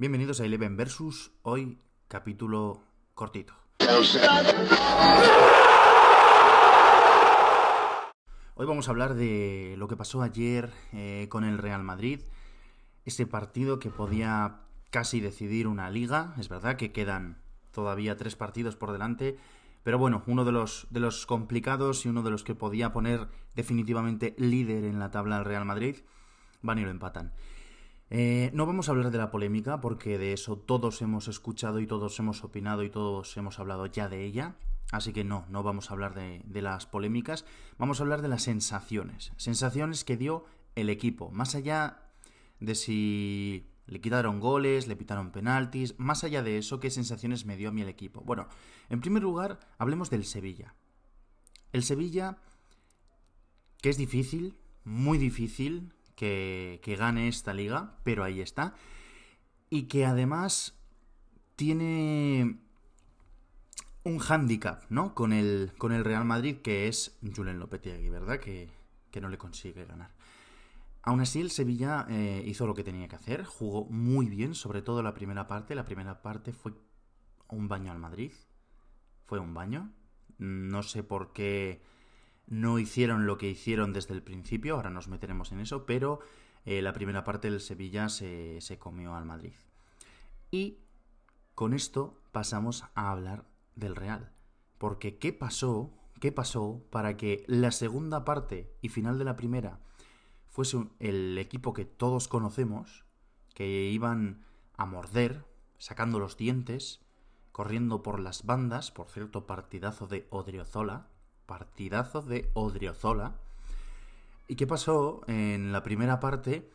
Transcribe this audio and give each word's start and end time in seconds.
Bienvenidos 0.00 0.40
a 0.40 0.46
Eleven 0.46 0.78
Versus, 0.78 1.30
hoy 1.42 1.76
capítulo 2.08 2.82
cortito. 3.12 3.52
Hoy 8.54 8.66
vamos 8.66 8.88
a 8.88 8.90
hablar 8.92 9.12
de 9.12 9.74
lo 9.76 9.88
que 9.88 9.98
pasó 9.98 10.22
ayer 10.22 10.72
eh, 10.94 11.26
con 11.28 11.44
el 11.44 11.58
Real 11.58 11.82
Madrid, 11.82 12.22
ese 13.04 13.26
partido 13.26 13.78
que 13.78 13.90
podía 13.90 14.60
casi 14.88 15.20
decidir 15.20 15.66
una 15.66 15.90
liga, 15.90 16.34
es 16.38 16.48
verdad 16.48 16.76
que 16.76 16.92
quedan 16.92 17.42
todavía 17.70 18.16
tres 18.16 18.36
partidos 18.36 18.76
por 18.76 18.92
delante, 18.92 19.36
pero 19.82 19.98
bueno, 19.98 20.22
uno 20.26 20.46
de 20.46 20.52
los, 20.52 20.86
de 20.88 21.00
los 21.00 21.26
complicados 21.26 22.06
y 22.06 22.08
uno 22.08 22.22
de 22.22 22.30
los 22.30 22.42
que 22.42 22.54
podía 22.54 22.94
poner 22.94 23.28
definitivamente 23.54 24.34
líder 24.38 24.84
en 24.84 24.98
la 24.98 25.10
tabla 25.10 25.36
al 25.36 25.44
Real 25.44 25.66
Madrid, 25.66 25.96
van 26.62 26.78
y 26.78 26.84
lo 26.84 26.90
empatan. 26.90 27.34
Eh, 28.10 28.50
no 28.54 28.66
vamos 28.66 28.88
a 28.88 28.92
hablar 28.92 29.12
de 29.12 29.18
la 29.18 29.30
polémica 29.30 29.80
porque 29.80 30.18
de 30.18 30.32
eso 30.32 30.56
todos 30.56 31.00
hemos 31.00 31.28
escuchado 31.28 31.78
y 31.78 31.86
todos 31.86 32.18
hemos 32.18 32.42
opinado 32.42 32.82
y 32.82 32.90
todos 32.90 33.36
hemos 33.36 33.58
hablado 33.60 33.86
ya 33.86 34.08
de 34.08 34.24
ella. 34.24 34.56
Así 34.90 35.12
que 35.12 35.22
no, 35.22 35.46
no 35.48 35.62
vamos 35.62 35.90
a 35.90 35.94
hablar 35.94 36.14
de, 36.14 36.42
de 36.44 36.62
las 36.62 36.86
polémicas, 36.86 37.44
vamos 37.78 38.00
a 38.00 38.02
hablar 38.02 38.22
de 38.22 38.28
las 38.28 38.42
sensaciones. 38.42 39.32
Sensaciones 39.36 40.02
que 40.02 40.16
dio 40.16 40.44
el 40.74 40.90
equipo, 40.90 41.30
más 41.30 41.54
allá 41.54 42.10
de 42.58 42.74
si 42.74 43.70
le 43.86 44.00
quitaron 44.00 44.40
goles, 44.40 44.88
le 44.88 44.96
pitaron 44.96 45.32
penaltis, 45.32 45.94
más 45.98 46.24
allá 46.24 46.42
de 46.42 46.58
eso, 46.58 46.80
¿qué 46.80 46.90
sensaciones 46.90 47.44
me 47.44 47.56
dio 47.56 47.68
a 47.68 47.72
mí 47.72 47.82
el 47.82 47.88
equipo? 47.88 48.20
Bueno, 48.20 48.48
en 48.88 49.00
primer 49.00 49.22
lugar, 49.22 49.60
hablemos 49.78 50.10
del 50.10 50.24
Sevilla. 50.24 50.74
El 51.72 51.82
Sevilla, 51.82 52.38
que 53.80 53.90
es 53.90 53.96
difícil, 53.96 54.56
muy 54.84 55.18
difícil, 55.18 55.92
que, 56.20 56.96
gane 56.98 57.28
esta 57.28 57.54
liga, 57.54 57.96
pero 58.04 58.24
ahí 58.24 58.40
está. 58.40 58.74
Y 59.70 59.84
que 59.84 60.04
además 60.04 60.78
tiene 61.56 62.58
un 64.04 64.18
hándicap, 64.18 64.82
¿no? 64.90 65.14
Con 65.14 65.32
el, 65.32 65.72
con 65.78 65.92
el 65.92 66.04
Real 66.04 66.26
Madrid, 66.26 66.58
que 66.58 66.88
es 66.88 67.18
Julen 67.34 67.58
Lopetegui, 67.58 68.10
¿verdad? 68.10 68.38
Que, 68.38 68.68
que, 69.10 69.20
no 69.20 69.30
le 69.30 69.38
consigue 69.38 69.86
ganar. 69.86 70.10
Aún 71.02 71.20
así, 71.20 71.40
el 71.40 71.50
Sevilla 71.50 72.06
eh, 72.10 72.42
hizo 72.46 72.66
lo 72.66 72.74
que 72.74 72.84
tenía 72.84 73.08
que 73.08 73.16
hacer, 73.16 73.44
jugó 73.44 73.86
muy 73.86 74.28
bien, 74.28 74.54
sobre 74.54 74.82
todo 74.82 75.02
la 75.02 75.14
primera 75.14 75.46
parte. 75.46 75.74
La 75.74 75.86
primera 75.86 76.20
parte 76.20 76.52
fue 76.52 76.74
un 77.48 77.68
baño 77.68 77.92
al 77.92 77.98
Madrid. 77.98 78.32
Fue 79.24 79.38
un 79.38 79.54
baño. 79.54 79.90
No 80.36 80.82
sé 80.82 81.02
por 81.02 81.32
qué 81.32 81.82
no 82.46 82.78
hicieron 82.78 83.26
lo 83.26 83.38
que 83.38 83.48
hicieron 83.48 83.92
desde 83.92 84.14
el 84.14 84.22
principio, 84.22 84.74
ahora 84.74 84.90
nos 84.90 85.08
meteremos 85.08 85.52
en 85.52 85.60
eso, 85.60 85.86
pero 85.86 86.20
eh, 86.64 86.82
la 86.82 86.92
primera 86.92 87.24
parte 87.24 87.50
del 87.50 87.60
Sevilla 87.60 88.08
se, 88.08 88.60
se 88.60 88.78
comió 88.78 89.14
al 89.14 89.24
Madrid. 89.24 89.54
Y 90.50 90.78
con 91.54 91.74
esto 91.74 92.20
pasamos 92.32 92.84
a 92.94 93.10
hablar 93.10 93.44
del 93.76 93.96
Real. 93.96 94.32
Porque 94.78 95.18
¿qué 95.18 95.32
pasó? 95.32 95.92
¿Qué 96.20 96.32
pasó 96.32 96.82
para 96.90 97.16
que 97.16 97.44
la 97.46 97.70
segunda 97.70 98.24
parte 98.24 98.74
y 98.82 98.88
final 98.88 99.18
de 99.18 99.24
la 99.24 99.36
primera 99.36 99.80
fuese 100.48 100.88
el 100.98 101.38
equipo 101.38 101.72
que 101.72 101.84
todos 101.84 102.28
conocemos, 102.28 103.04
que 103.54 103.90
iban 103.90 104.44
a 104.76 104.84
morder, 104.84 105.44
sacando 105.78 106.18
los 106.18 106.36
dientes, 106.36 107.00
corriendo 107.52 108.02
por 108.02 108.20
las 108.20 108.44
bandas, 108.44 108.90
por 108.90 109.08
cierto, 109.10 109.46
partidazo 109.46 110.06
de 110.06 110.26
Odriozola, 110.30 111.09
partidazo 111.50 112.22
de 112.22 112.48
Odriozola. 112.54 113.34
¿Y 114.46 114.54
qué 114.54 114.68
pasó 114.68 115.22
en 115.26 115.72
la 115.72 115.82
primera 115.82 116.20
parte? 116.20 116.70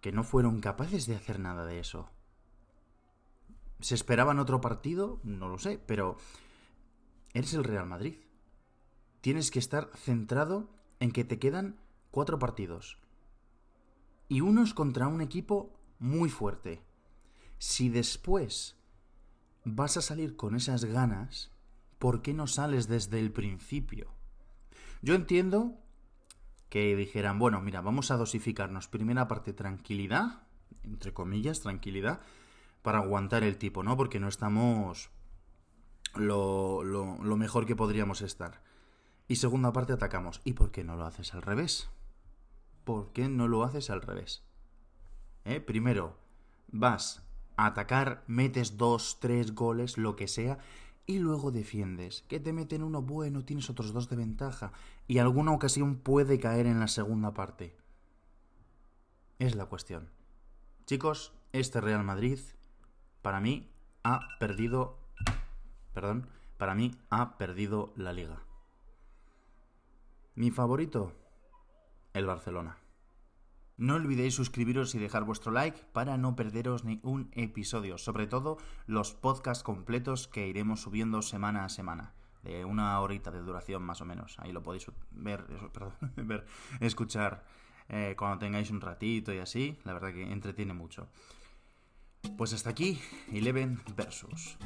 Que 0.00 0.10
no 0.10 0.24
fueron 0.24 0.60
capaces 0.60 1.06
de 1.06 1.14
hacer 1.14 1.38
nada 1.38 1.64
de 1.64 1.78
eso. 1.78 2.10
¿Se 3.78 3.94
esperaban 3.94 4.40
otro 4.40 4.60
partido? 4.60 5.20
No 5.22 5.48
lo 5.48 5.56
sé, 5.56 5.80
pero 5.86 6.16
eres 7.32 7.54
el 7.54 7.62
Real 7.62 7.86
Madrid. 7.86 8.16
Tienes 9.20 9.52
que 9.52 9.60
estar 9.60 9.88
centrado 9.94 10.68
en 10.98 11.12
que 11.12 11.22
te 11.22 11.38
quedan 11.38 11.78
cuatro 12.10 12.40
partidos. 12.40 12.98
Y 14.26 14.40
unos 14.40 14.74
contra 14.74 15.06
un 15.06 15.20
equipo 15.20 15.78
muy 16.00 16.28
fuerte. 16.28 16.82
Si 17.58 17.88
después 17.88 18.74
vas 19.62 19.96
a 19.96 20.02
salir 20.02 20.34
con 20.34 20.56
esas 20.56 20.86
ganas, 20.86 21.52
¿por 22.02 22.20
qué 22.20 22.34
no 22.34 22.48
sales 22.48 22.88
desde 22.88 23.20
el 23.20 23.30
principio? 23.30 24.12
Yo 25.02 25.14
entiendo 25.14 25.78
que 26.68 26.96
dijeran, 26.96 27.38
bueno, 27.38 27.60
mira, 27.60 27.80
vamos 27.80 28.10
a 28.10 28.16
dosificarnos. 28.16 28.88
Primera 28.88 29.28
parte, 29.28 29.52
tranquilidad, 29.52 30.42
entre 30.82 31.14
comillas, 31.14 31.60
tranquilidad, 31.60 32.20
para 32.82 32.98
aguantar 32.98 33.44
el 33.44 33.56
tipo, 33.56 33.84
¿no? 33.84 33.96
Porque 33.96 34.18
no 34.18 34.26
estamos 34.26 35.10
lo, 36.16 36.82
lo, 36.82 37.36
mejor 37.36 37.66
que 37.66 37.76
podríamos 37.76 38.20
estar. 38.20 38.64
Y 39.28 39.36
segunda 39.36 39.72
parte, 39.72 39.92
atacamos. 39.92 40.40
¿Y 40.42 40.54
por 40.54 40.72
qué 40.72 40.82
no 40.82 40.96
lo 40.96 41.06
haces 41.06 41.34
al 41.34 41.42
revés? 41.42 41.88
¿Por 42.82 43.12
qué 43.12 43.28
no 43.28 43.46
lo 43.46 43.62
haces 43.62 43.90
al 43.90 44.02
revés? 44.02 44.42
¿Eh? 45.44 45.60
Primero, 45.60 46.18
vas 46.66 47.24
a 47.56 47.66
atacar, 47.66 48.24
metes 48.26 48.76
dos, 48.76 49.20
tres 49.20 49.54
goles, 49.54 49.98
lo 49.98 50.16
que 50.16 50.26
sea, 50.26 50.58
y 51.06 51.18
luego 51.18 51.50
defiendes, 51.50 52.22
que 52.28 52.40
te 52.40 52.52
meten 52.52 52.82
uno 52.82 53.02
bueno, 53.02 53.44
tienes 53.44 53.68
otros 53.70 53.92
dos 53.92 54.08
de 54.08 54.16
ventaja, 54.16 54.72
y 55.06 55.18
alguna 55.18 55.52
ocasión 55.52 55.96
puede 55.96 56.38
caer 56.38 56.66
en 56.66 56.80
la 56.80 56.88
segunda 56.88 57.34
parte. 57.34 57.76
Es 59.38 59.54
la 59.54 59.66
cuestión. 59.66 60.10
Chicos, 60.86 61.32
este 61.52 61.80
Real 61.80 62.04
Madrid, 62.04 62.38
para 63.22 63.40
mí, 63.40 63.70
ha 64.04 64.20
perdido... 64.38 64.98
Perdón, 65.92 66.28
para 66.56 66.74
mí 66.74 66.92
ha 67.10 67.36
perdido 67.38 67.92
la 67.96 68.12
liga. 68.12 68.42
Mi 70.34 70.50
favorito, 70.50 71.12
el 72.14 72.26
Barcelona. 72.26 72.81
No 73.76 73.94
olvidéis 73.94 74.34
suscribiros 74.34 74.94
y 74.94 74.98
dejar 74.98 75.24
vuestro 75.24 75.50
like 75.50 75.82
para 75.92 76.16
no 76.16 76.36
perderos 76.36 76.84
ni 76.84 77.00
un 77.02 77.30
episodio, 77.32 77.98
sobre 77.98 78.26
todo 78.26 78.58
los 78.86 79.14
podcasts 79.14 79.64
completos 79.64 80.28
que 80.28 80.46
iremos 80.46 80.82
subiendo 80.82 81.22
semana 81.22 81.64
a 81.64 81.68
semana, 81.68 82.12
de 82.42 82.64
una 82.64 83.00
horita 83.00 83.30
de 83.30 83.40
duración 83.40 83.82
más 83.82 84.00
o 84.00 84.04
menos. 84.04 84.38
Ahí 84.38 84.52
lo 84.52 84.62
podéis 84.62 84.86
ver, 85.10 85.46
escuchar 86.80 87.44
eh, 87.88 88.14
cuando 88.16 88.38
tengáis 88.38 88.70
un 88.70 88.80
ratito 88.80 89.32
y 89.32 89.38
así, 89.38 89.78
la 89.84 89.94
verdad 89.94 90.12
que 90.12 90.30
entretiene 90.30 90.74
mucho. 90.74 91.08
Pues 92.36 92.52
hasta 92.52 92.70
aquí, 92.70 93.00
Eleven 93.32 93.80
Versus. 93.96 94.56